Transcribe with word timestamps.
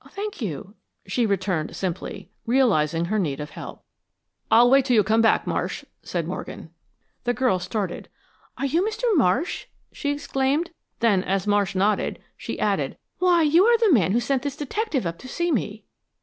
"Thank 0.09 0.41
you," 0.41 0.73
she 1.05 1.27
returned, 1.27 1.75
simply, 1.75 2.31
realizing 2.47 3.05
her 3.05 3.19
need 3.19 3.39
of 3.39 3.51
help. 3.51 3.83
"I'll 4.49 4.67
wait 4.67 4.79
until 4.85 4.95
you 4.95 5.03
come 5.03 5.21
back, 5.21 5.45
Marsh," 5.45 5.83
said 6.01 6.27
Morgan. 6.27 6.71
The 7.23 7.35
girl 7.35 7.59
started. 7.59 8.09
"Are 8.57 8.65
you 8.65 8.81
Mr. 8.83 9.03
Marsh?" 9.15 9.65
she 9.91 10.09
exclaimed. 10.09 10.71
Then, 11.01 11.23
as 11.23 11.45
Marsh 11.45 11.75
nodded, 11.75 12.17
she 12.35 12.59
added, 12.59 12.97
"Why, 13.19 13.43
you 13.43 13.63
are 13.65 13.77
the 13.77 13.93
man 13.93 14.11
who 14.11 14.19
sent 14.19 14.41
this 14.41 14.55
detective 14.57 15.05
up 15.05 15.19
to 15.19 15.27
see 15.27 15.51
me." 15.51 15.83